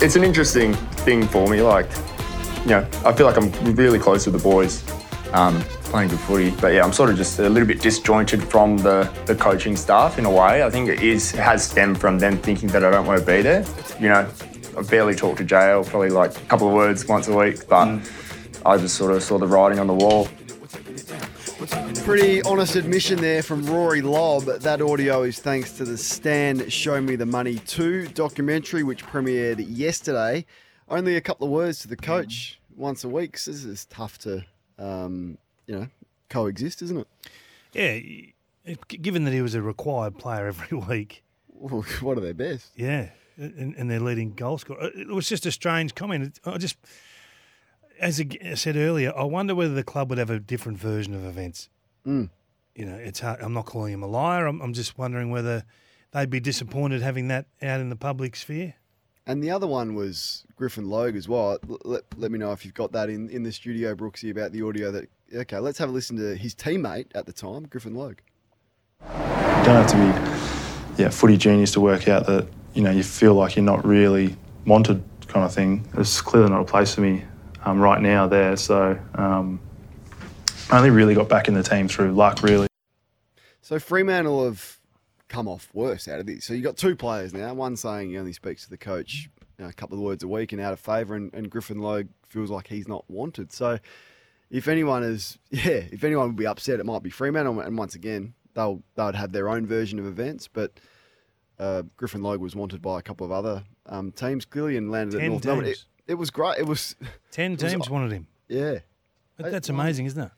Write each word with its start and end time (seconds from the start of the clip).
It's 0.00 0.14
an 0.14 0.24
interesting 0.24 0.74
thing 0.74 1.26
for 1.26 1.48
me. 1.48 1.62
Like, 1.62 1.88
you 2.64 2.70
know, 2.70 2.88
I 3.04 3.12
feel 3.12 3.26
like 3.26 3.36
I'm 3.36 3.50
really 3.74 3.98
close 3.98 4.26
with 4.26 4.34
the 4.34 4.42
boys, 4.42 4.84
um, 5.32 5.60
playing 5.84 6.10
good 6.10 6.20
footy. 6.20 6.50
But 6.50 6.74
yeah, 6.74 6.84
I'm 6.84 6.92
sort 6.92 7.08
of 7.08 7.16
just 7.16 7.38
a 7.38 7.48
little 7.48 7.66
bit 7.66 7.80
disjointed 7.80 8.42
from 8.42 8.76
the, 8.76 9.10
the 9.24 9.34
coaching 9.34 9.74
staff 9.74 10.18
in 10.18 10.26
a 10.26 10.30
way. 10.30 10.62
I 10.62 10.70
think 10.70 10.88
it 10.88 11.02
is 11.02 11.32
it 11.32 11.40
has 11.40 11.64
stemmed 11.64 11.98
from 11.98 12.18
them 12.18 12.36
thinking 12.38 12.68
that 12.70 12.84
I 12.84 12.90
don't 12.90 13.06
want 13.06 13.20
to 13.20 13.26
be 13.26 13.40
there. 13.40 13.64
You 13.98 14.08
know, 14.08 14.30
I 14.76 14.82
barely 14.82 15.14
talk 15.14 15.38
to 15.38 15.44
JL, 15.44 15.86
probably 15.86 16.10
like 16.10 16.36
a 16.36 16.40
couple 16.46 16.68
of 16.68 16.74
words 16.74 17.06
once 17.08 17.26
a 17.28 17.34
week, 17.34 17.66
but 17.68 18.00
I 18.66 18.76
just 18.76 18.96
sort 18.96 19.12
of 19.12 19.22
saw 19.22 19.38
the 19.38 19.46
writing 19.46 19.78
on 19.78 19.86
the 19.86 19.94
wall. 19.94 20.28
Pretty 22.08 22.40
honest 22.44 22.74
admission 22.74 23.20
there 23.20 23.42
from 23.42 23.66
Rory 23.66 24.00
Lobb. 24.00 24.44
That 24.44 24.80
audio 24.80 25.24
is 25.24 25.40
thanks 25.40 25.72
to 25.72 25.84
the 25.84 25.98
Stan 25.98 26.70
Show 26.70 27.02
Me 27.02 27.16
the 27.16 27.26
Money 27.26 27.56
2 27.56 28.08
documentary, 28.08 28.82
which 28.82 29.04
premiered 29.04 29.62
yesterday. 29.68 30.46
Only 30.88 31.16
a 31.16 31.20
couple 31.20 31.48
of 31.48 31.52
words 31.52 31.80
to 31.80 31.88
the 31.88 31.96
coach 31.96 32.60
once 32.74 33.04
a 33.04 33.10
week. 33.10 33.36
So 33.36 33.50
this 33.50 33.62
is 33.62 33.84
tough 33.84 34.16
to, 34.20 34.42
um, 34.78 35.36
you 35.66 35.80
know, 35.80 35.88
coexist, 36.30 36.80
isn't 36.80 36.96
it? 36.96 37.08
Yeah, 38.64 38.78
given 38.88 39.24
that 39.24 39.34
he 39.34 39.42
was 39.42 39.54
a 39.54 39.60
required 39.60 40.16
player 40.16 40.46
every 40.48 40.78
week. 40.78 41.22
What 41.48 42.16
are 42.16 42.22
their 42.22 42.32
best? 42.32 42.70
Yeah, 42.74 43.10
and, 43.36 43.74
and 43.76 43.90
their 43.90 44.00
leading 44.00 44.32
goal 44.32 44.56
scorer. 44.56 44.90
It 44.94 45.08
was 45.08 45.28
just 45.28 45.44
a 45.44 45.52
strange 45.52 45.94
comment. 45.94 46.40
I 46.46 46.56
just, 46.56 46.78
as 48.00 48.18
I 48.18 48.54
said 48.54 48.76
earlier, 48.76 49.12
I 49.14 49.24
wonder 49.24 49.54
whether 49.54 49.74
the 49.74 49.84
club 49.84 50.08
would 50.08 50.16
have 50.16 50.30
a 50.30 50.40
different 50.40 50.78
version 50.78 51.12
of 51.12 51.22
events. 51.26 51.68
Mm. 52.08 52.30
You 52.74 52.86
know, 52.86 52.94
it's 52.94 53.20
hard, 53.20 53.40
I'm 53.42 53.52
not 53.52 53.66
calling 53.66 53.92
him 53.92 54.02
a 54.02 54.06
liar. 54.06 54.46
I'm, 54.46 54.60
I'm 54.60 54.72
just 54.72 54.96
wondering 54.96 55.30
whether 55.30 55.64
they'd 56.12 56.30
be 56.30 56.40
disappointed 56.40 57.02
having 57.02 57.28
that 57.28 57.46
out 57.60 57.80
in 57.80 57.90
the 57.90 57.96
public 57.96 58.34
sphere. 58.34 58.74
And 59.26 59.42
the 59.42 59.50
other 59.50 59.66
one 59.66 59.94
was 59.94 60.46
Griffin 60.56 60.88
Logue 60.88 61.14
as 61.14 61.28
well. 61.28 61.58
Let, 61.84 62.04
let 62.16 62.30
me 62.30 62.38
know 62.38 62.52
if 62.52 62.64
you've 62.64 62.72
got 62.72 62.92
that 62.92 63.10
in, 63.10 63.28
in 63.28 63.42
the 63.42 63.52
studio, 63.52 63.94
Brooksy, 63.94 64.30
about 64.30 64.52
the 64.52 64.62
audio 64.62 64.90
that. 64.90 65.08
Okay, 65.34 65.58
let's 65.58 65.76
have 65.76 65.90
a 65.90 65.92
listen 65.92 66.16
to 66.16 66.34
his 66.34 66.54
teammate 66.54 67.08
at 67.14 67.26
the 67.26 67.32
time, 67.34 67.64
Griffin 67.64 67.94
Logue. 67.94 68.20
You 69.02 69.64
don't 69.64 69.76
have 69.76 69.86
to 69.88 69.96
be, 69.96 71.02
yeah, 71.02 71.10
footy 71.10 71.36
genius 71.36 71.72
to 71.72 71.80
work 71.82 72.08
out 72.08 72.26
that 72.26 72.48
you 72.72 72.80
know 72.80 72.90
you 72.90 73.02
feel 73.02 73.34
like 73.34 73.54
you're 73.54 73.64
not 73.66 73.84
really 73.84 74.34
wanted, 74.64 75.04
kind 75.26 75.44
of 75.44 75.52
thing. 75.52 75.86
It's 75.98 76.22
clearly 76.22 76.48
not 76.48 76.62
a 76.62 76.64
place 76.64 76.94
for 76.94 77.02
me 77.02 77.24
um, 77.66 77.78
right 77.78 78.00
now 78.00 78.26
there. 78.26 78.56
So 78.56 78.98
um, 79.16 79.60
I 80.70 80.76
only 80.76 80.90
really 80.90 81.14
got 81.14 81.28
back 81.28 81.48
in 81.48 81.54
the 81.54 81.62
team 81.62 81.88
through 81.88 82.12
luck, 82.12 82.42
really. 82.42 82.66
So 83.62 83.78
Fremantle 83.78 84.44
have 84.44 84.78
come 85.28 85.48
off 85.48 85.68
worse 85.72 86.08
out 86.08 86.20
of 86.20 86.26
this. 86.26 86.44
So 86.44 86.54
you 86.54 86.62
got 86.62 86.76
two 86.76 86.94
players 86.94 87.32
now. 87.32 87.54
One 87.54 87.76
saying 87.76 88.10
he 88.10 88.18
only 88.18 88.32
speaks 88.32 88.64
to 88.64 88.70
the 88.70 88.76
coach 88.78 89.28
you 89.58 89.64
know, 89.64 89.70
a 89.70 89.72
couple 89.72 89.96
of 89.96 90.04
words 90.04 90.22
a 90.22 90.28
week 90.28 90.52
and 90.52 90.60
out 90.60 90.72
of 90.72 90.80
favour, 90.80 91.14
and, 91.14 91.32
and 91.34 91.50
Griffin 91.50 91.78
Logue 91.78 92.08
feels 92.28 92.50
like 92.50 92.66
he's 92.68 92.86
not 92.86 93.04
wanted. 93.08 93.50
So 93.52 93.78
if 94.50 94.68
anyone 94.68 95.02
is, 95.02 95.38
yeah, 95.50 95.82
if 95.90 96.04
anyone 96.04 96.28
would 96.28 96.36
be 96.36 96.46
upset, 96.46 96.80
it 96.80 96.86
might 96.86 97.02
be 97.02 97.10
Fremantle. 97.10 97.60
And 97.60 97.76
once 97.76 97.94
again, 97.94 98.34
they'll 98.54 98.82
they 98.94 99.04
would 99.04 99.14
have 99.16 99.32
their 99.32 99.48
own 99.48 99.66
version 99.66 99.98
of 99.98 100.06
events, 100.06 100.48
but. 100.48 100.72
Uh, 101.60 101.82
Griffin 101.96 102.22
Logue 102.22 102.40
was 102.40 102.54
wanted 102.54 102.80
by 102.80 103.00
a 103.00 103.02
couple 103.02 103.26
of 103.26 103.32
other 103.32 103.64
um, 103.86 104.12
teams 104.12 104.44
clearly 104.44 104.76
and 104.76 104.92
landed 104.92 105.16
at 105.16 105.22
Ten 105.22 105.30
North 105.32 105.44
Melbourne. 105.44 105.64
It, 105.64 105.84
it 106.06 106.14
was 106.14 106.30
great. 106.30 106.56
It 106.56 106.66
was 106.68 106.94
Ten 107.32 107.54
it 107.54 107.60
was- 107.60 107.72
teams 107.72 107.90
wanted 107.90 108.12
him. 108.12 108.28
yeah, 108.46 108.78
But 109.36 109.50
that's 109.50 109.68
amazing, 109.68 110.06
isn't 110.06 110.22
it? 110.22 110.30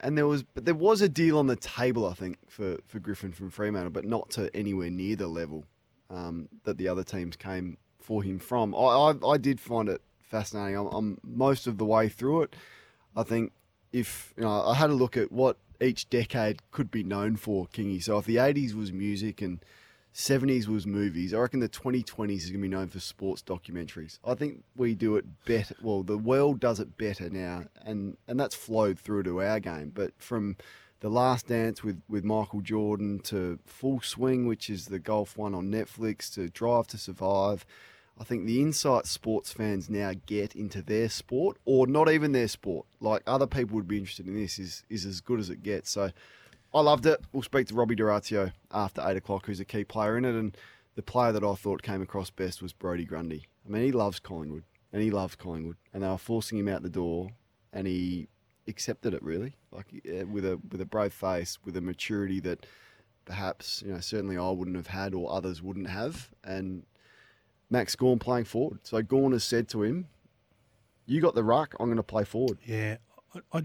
And 0.00 0.16
there 0.16 0.26
was, 0.26 0.42
but 0.42 0.64
there 0.64 0.74
was 0.74 1.00
a 1.00 1.08
deal 1.08 1.38
on 1.38 1.46
the 1.46 1.56
table, 1.56 2.06
I 2.06 2.14
think, 2.14 2.38
for, 2.48 2.78
for 2.86 2.98
Griffin 2.98 3.32
from 3.32 3.50
Fremantle, 3.50 3.90
but 3.90 4.04
not 4.04 4.30
to 4.30 4.54
anywhere 4.54 4.90
near 4.90 5.16
the 5.16 5.26
level 5.26 5.64
um, 6.10 6.48
that 6.64 6.78
the 6.78 6.88
other 6.88 7.02
teams 7.02 7.36
came 7.36 7.78
for 7.98 8.22
him 8.22 8.38
from. 8.38 8.74
I, 8.74 8.78
I, 8.78 9.14
I 9.26 9.36
did 9.38 9.60
find 9.60 9.88
it 9.88 10.02
fascinating. 10.20 10.76
I'm, 10.76 10.86
I'm 10.88 11.18
most 11.24 11.66
of 11.66 11.78
the 11.78 11.84
way 11.84 12.08
through 12.08 12.42
it. 12.42 12.56
I 13.16 13.22
think 13.22 13.52
if 13.92 14.34
you 14.36 14.44
know, 14.44 14.62
I 14.66 14.74
had 14.74 14.90
a 14.90 14.94
look 14.94 15.16
at 15.16 15.32
what 15.32 15.56
each 15.80 16.08
decade 16.10 16.60
could 16.70 16.90
be 16.90 17.02
known 17.02 17.36
for, 17.36 17.66
Kingy. 17.66 18.02
So 18.02 18.18
if 18.18 18.26
the 18.26 18.36
80s 18.36 18.74
was 18.74 18.92
music 18.92 19.40
and 19.40 19.60
70s 20.16 20.66
was 20.66 20.86
movies, 20.86 21.34
I 21.34 21.38
reckon 21.38 21.60
the 21.60 21.68
2020s 21.68 22.38
is 22.38 22.50
going 22.50 22.62
to 22.62 22.68
be 22.68 22.74
known 22.74 22.88
for 22.88 23.00
sports 23.00 23.42
documentaries. 23.42 24.18
I 24.24 24.34
think 24.34 24.64
we 24.74 24.94
do 24.94 25.16
it 25.16 25.26
better. 25.44 25.76
Well, 25.82 26.02
the 26.02 26.16
world 26.16 26.58
does 26.58 26.80
it 26.80 26.96
better 26.96 27.28
now, 27.28 27.64
and 27.84 28.16
and 28.26 28.40
that's 28.40 28.54
flowed 28.54 28.98
through 28.98 29.24
to 29.24 29.42
our 29.42 29.60
game. 29.60 29.92
But 29.94 30.12
from 30.16 30.56
the 31.00 31.10
Last 31.10 31.48
Dance 31.48 31.84
with, 31.84 32.00
with 32.08 32.24
Michael 32.24 32.62
Jordan 32.62 33.20
to 33.24 33.58
Full 33.66 34.00
Swing, 34.00 34.46
which 34.46 34.70
is 34.70 34.86
the 34.86 34.98
golf 34.98 35.36
one 35.36 35.54
on 35.54 35.70
Netflix, 35.70 36.32
to 36.34 36.48
Drive 36.48 36.86
to 36.88 36.98
Survive. 36.98 37.66
I 38.18 38.24
think 38.24 38.46
the 38.46 38.62
insight 38.62 39.04
sports 39.04 39.52
fans 39.52 39.90
now 39.90 40.12
get 40.24 40.56
into 40.56 40.80
their 40.80 41.10
sport, 41.10 41.58
or 41.66 41.86
not 41.86 42.10
even 42.10 42.32
their 42.32 42.48
sport, 42.48 42.86
like 43.00 43.22
other 43.26 43.46
people 43.46 43.76
would 43.76 43.86
be 43.86 43.98
interested 43.98 44.26
in 44.26 44.34
this, 44.34 44.58
is 44.58 44.82
is 44.88 45.04
as 45.04 45.20
good 45.20 45.40
as 45.40 45.50
it 45.50 45.62
gets. 45.62 45.90
So 45.90 46.10
I 46.76 46.80
loved 46.80 47.06
it. 47.06 47.20
We'll 47.32 47.42
speak 47.42 47.68
to 47.68 47.74
Robbie 47.74 47.94
D'Orazio 47.94 48.52
after 48.70 49.02
eight 49.06 49.16
o'clock, 49.16 49.46
who's 49.46 49.60
a 49.60 49.64
key 49.64 49.82
player 49.82 50.18
in 50.18 50.26
it, 50.26 50.34
and 50.34 50.54
the 50.94 51.00
player 51.02 51.32
that 51.32 51.42
I 51.42 51.54
thought 51.54 51.82
came 51.82 52.02
across 52.02 52.28
best 52.28 52.60
was 52.60 52.74
Brodie 52.74 53.06
Grundy. 53.06 53.46
I 53.66 53.72
mean, 53.72 53.82
he 53.82 53.92
loves 53.92 54.18
Collingwood, 54.20 54.64
and 54.92 55.00
he 55.02 55.10
loves 55.10 55.36
Collingwood, 55.36 55.76
and 55.94 56.02
they 56.02 56.08
were 56.08 56.18
forcing 56.18 56.58
him 56.58 56.68
out 56.68 56.82
the 56.82 56.90
door, 56.90 57.30
and 57.72 57.86
he 57.86 58.28
accepted 58.68 59.14
it 59.14 59.22
really, 59.22 59.56
like 59.72 59.86
with 60.30 60.44
a 60.44 60.60
with 60.70 60.82
a 60.82 60.84
brave 60.84 61.14
face, 61.14 61.58
with 61.64 61.78
a 61.78 61.80
maturity 61.80 62.40
that 62.40 62.66
perhaps 63.24 63.82
you 63.84 63.92
know 63.92 64.00
certainly 64.00 64.36
I 64.36 64.50
wouldn't 64.50 64.76
have 64.76 64.88
had 64.88 65.14
or 65.14 65.32
others 65.32 65.62
wouldn't 65.62 65.88
have, 65.88 66.28
and 66.44 66.84
Max 67.70 67.96
Gawn 67.96 68.18
playing 68.18 68.44
forward. 68.44 68.80
So 68.82 69.00
Gawn 69.00 69.32
has 69.32 69.44
said 69.44 69.68
to 69.70 69.82
him, 69.82 70.08
"You 71.06 71.22
got 71.22 71.34
the 71.34 71.42
ruck. 71.42 71.74
I'm 71.80 71.86
going 71.86 71.96
to 71.96 72.02
play 72.02 72.24
forward." 72.24 72.58
Yeah, 72.66 72.98
I, 73.34 73.38
I, 73.50 73.62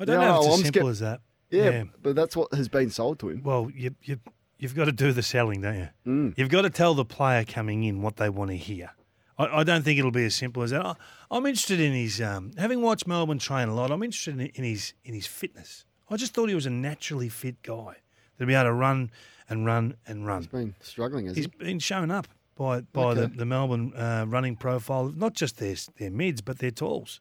I 0.00 0.04
don't 0.04 0.16
No, 0.16 0.20
know 0.20 0.40
if 0.40 0.46
it's 0.46 0.46
I'm 0.46 0.52
as 0.60 0.66
simple 0.66 0.88
as 0.88 0.98
that. 0.98 1.20
Yeah, 1.50 1.84
but 2.02 2.14
that's 2.14 2.36
what 2.36 2.52
has 2.54 2.68
been 2.68 2.90
sold 2.90 3.18
to 3.20 3.30
him. 3.30 3.42
Well, 3.42 3.70
you, 3.74 3.94
you, 4.02 4.20
you've 4.58 4.74
got 4.74 4.84
to 4.84 4.92
do 4.92 5.12
the 5.12 5.22
selling, 5.22 5.62
don't 5.62 5.76
you? 5.76 5.88
Mm. 6.06 6.34
You've 6.36 6.50
got 6.50 6.62
to 6.62 6.70
tell 6.70 6.94
the 6.94 7.04
player 7.04 7.44
coming 7.44 7.84
in 7.84 8.02
what 8.02 8.16
they 8.16 8.28
want 8.28 8.50
to 8.50 8.56
hear. 8.56 8.90
I, 9.38 9.60
I 9.60 9.64
don't 9.64 9.82
think 9.82 9.98
it'll 9.98 10.10
be 10.10 10.24
as 10.24 10.34
simple 10.34 10.62
as 10.62 10.70
that. 10.70 10.84
I, 10.84 10.94
I'm 11.30 11.46
interested 11.46 11.80
in 11.80 11.92
his, 11.92 12.20
um, 12.20 12.52
having 12.58 12.82
watched 12.82 13.06
Melbourne 13.06 13.38
train 13.38 13.68
a 13.68 13.74
lot, 13.74 13.90
I'm 13.90 14.02
interested 14.02 14.34
in, 14.34 14.46
in 14.46 14.64
his 14.64 14.94
in 15.04 15.14
his 15.14 15.26
fitness. 15.26 15.84
I 16.10 16.16
just 16.16 16.34
thought 16.34 16.48
he 16.48 16.54
was 16.54 16.66
a 16.66 16.70
naturally 16.70 17.28
fit 17.28 17.62
guy 17.62 17.96
to 18.38 18.46
be 18.46 18.54
able 18.54 18.64
to 18.64 18.72
run 18.72 19.10
and 19.48 19.64
run 19.66 19.96
and 20.06 20.26
run. 20.26 20.42
He's 20.42 20.48
been 20.48 20.74
struggling, 20.80 21.26
has 21.26 21.36
He's 21.36 21.46
he? 21.46 21.52
He's 21.58 21.66
been 21.66 21.78
shown 21.78 22.10
up 22.10 22.28
by 22.56 22.80
by 22.80 23.14
the, 23.14 23.28
the 23.28 23.44
Melbourne 23.44 23.92
uh, 23.94 24.24
running 24.28 24.56
profile, 24.56 25.12
not 25.14 25.34
just 25.34 25.58
their 25.58 25.76
their 25.98 26.10
mids, 26.10 26.40
but 26.40 26.58
their 26.58 26.70
talls. 26.70 27.20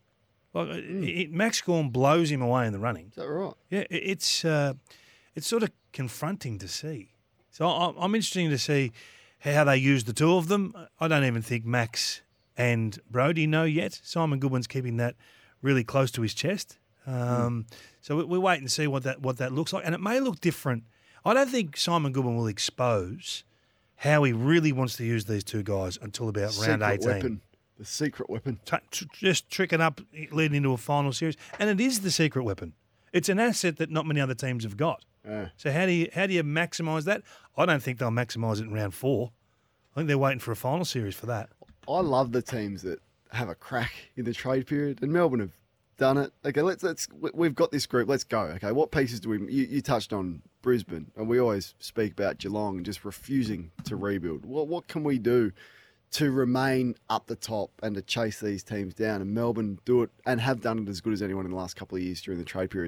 Like, 0.66 0.84
Hmm. 0.84 1.04
it, 1.04 1.32
Max 1.32 1.62
Gawn 1.62 1.90
blows 1.90 2.32
him 2.32 2.42
away 2.42 2.66
in 2.68 2.74
the 2.74 2.80
running. 2.80 3.08
Is 3.10 3.16
that 3.16 3.28
right? 3.28 3.54
Yeah, 3.70 3.80
it- 3.90 4.04
it's 4.04 4.46
uh, 4.46 4.74
it's 5.36 5.48
sort 5.48 5.64
of 5.64 5.72
confronting 5.94 6.58
to 6.60 6.68
see. 6.68 7.10
So 7.52 7.68
I- 7.68 7.94
I'm 8.04 8.14
interested 8.16 8.50
to 8.50 8.58
see 8.58 8.92
how 9.40 9.64
they 9.64 9.78
use 9.78 10.04
the 10.04 10.14
two 10.14 10.34
of 10.34 10.48
them. 10.48 10.74
I 11.00 11.08
don't 11.08 11.24
even 11.24 11.42
think 11.42 11.66
Max 11.66 12.22
and 12.58 13.00
Brodie 13.10 13.48
know 13.48 13.64
yet. 13.66 14.00
Simon 14.04 14.40
Goodwin's 14.40 14.68
keeping 14.68 14.98
that 14.98 15.16
really 15.62 15.84
close 15.84 16.12
to 16.12 16.22
his 16.22 16.34
chest. 16.34 16.78
Um, 17.06 17.66
So 18.02 18.18
we, 18.18 18.24
we 18.26 18.38
wait 18.38 18.60
and 18.60 18.72
see 18.72 18.88
what 18.88 19.04
that 19.04 19.22
what 19.22 19.38
that 19.38 19.52
looks 19.54 19.74
like, 19.74 19.86
and 19.86 19.94
it 19.96 20.02
may 20.02 20.20
look 20.20 20.40
different. 20.42 20.84
I 21.26 21.34
don't 21.34 21.50
think 21.50 21.76
Simon 21.78 22.12
Goodwin 22.14 22.36
will 22.38 22.48
expose 22.48 23.44
how 23.98 24.24
he 24.24 24.32
really 24.34 24.72
wants 24.72 24.96
to 24.98 25.04
use 25.04 25.26
these 25.26 25.44
two 25.44 25.64
guys 25.64 25.98
until 26.02 26.30
about 26.30 26.56
round 26.58 26.84
18 26.84 27.08
weapon. 27.08 27.42
The 27.78 27.86
secret 27.86 28.30
weapon. 28.30 28.60
t- 28.66 28.78
tr- 28.92 29.06
just 29.14 29.50
tricking 29.50 29.82
up, 29.82 30.02
leading 30.32 30.58
into 30.58 30.74
a 30.74 30.78
final 30.78 31.14
series, 31.14 31.36
and 31.60 31.70
it 31.70 31.80
is 31.80 32.02
the 32.02 32.10
secret 32.12 32.44
weapon. 32.44 32.74
It's 33.14 33.30
an 33.30 33.40
asset 33.40 33.78
that 33.78 33.92
not 33.92 34.06
many 34.06 34.20
other 34.20 34.34
teams 34.36 34.64
have 34.64 34.78
got. 34.78 35.04
Yeah. 35.26 35.50
So 35.58 35.72
how 35.72 35.86
do 35.86 35.92
you 35.92 36.10
how 36.14 36.26
do 36.28 36.34
you 36.34 36.44
maximise 36.44 37.04
that? 37.06 37.22
I 37.56 37.66
don't 37.66 37.82
think 37.84 38.00
they'll 38.00 38.10
maximise 38.10 38.60
it 38.60 38.64
in 38.64 38.74
round 38.74 38.94
four. 38.94 39.32
I 39.96 40.00
think 40.00 40.08
they're 40.08 40.18
waiting 40.18 40.40
for 40.40 40.52
a 40.52 40.56
final 40.56 40.86
series 40.86 41.16
for 41.16 41.26
that. 41.28 41.50
I 41.88 42.00
love 42.00 42.32
the 42.32 42.42
teams 42.42 42.82
that 42.84 43.00
have 43.32 43.50
a 43.50 43.56
crack 43.56 43.94
in 44.16 44.26
the 44.26 44.34
trade 44.34 44.68
period, 44.68 45.02
and 45.04 45.12
Melbourne 45.12 45.40
have 45.42 45.52
done 45.98 46.18
it. 46.18 46.32
Okay, 46.46 46.62
let's 46.62 46.82
let's 46.84 47.08
we- 47.12 47.32
we've 47.34 47.56
got 47.56 47.72
this 47.72 47.86
group. 47.86 48.08
Let's 48.10 48.24
go. 48.24 48.42
Okay, 48.42 48.72
what 48.72 48.92
pieces 48.92 49.20
do 49.20 49.30
we? 49.30 49.40
You, 49.52 49.66
you 49.68 49.82
touched 49.82 50.14
on 50.14 50.42
Brisbane, 50.62 51.12
and 51.16 51.28
we 51.28 51.40
always 51.40 51.76
speak 51.80 52.14
about 52.14 52.38
Geelong 52.40 52.78
and 52.78 52.86
just 52.86 53.06
refusing 53.06 53.72
to 53.86 53.96
rebuild. 53.96 54.46
What 54.46 54.68
what 54.68 54.88
can 54.88 55.04
we 55.04 55.20
do 55.20 55.52
to 56.12 56.32
remain 56.32 56.96
up 57.10 57.28
the 57.28 57.36
top 57.36 57.72
and 57.82 57.96
to 57.96 58.02
chase 58.02 58.40
these 58.40 58.64
teams 58.64 58.94
down? 58.94 59.22
And 59.22 59.34
Melbourne 59.34 59.80
do 59.86 60.04
it 60.04 60.10
and 60.26 60.42
have 60.42 60.62
done 60.62 60.80
it 60.80 60.90
as 60.90 61.02
good 61.02 61.14
as 61.14 61.22
anyone 61.22 61.46
in 61.46 61.52
the 61.52 61.58
last 61.58 61.76
couple 61.76 61.98
of 61.98 62.04
years 62.04 62.22
during 62.22 62.40
the 62.40 62.46
trade 62.46 62.70
period. 62.70 62.86